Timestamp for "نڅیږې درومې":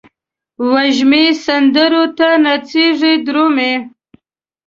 2.43-3.73